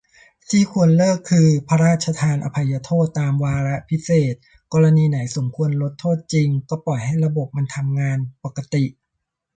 [0.49, 4.33] ที่ควรเลิกคือ พระราชทานอภัยโทษตามวาระพิเศษ
[4.73, 8.83] กรณีไหนสมควรลดโทษจริงก็ปล่อยให้ระบบมันทำงานปกติ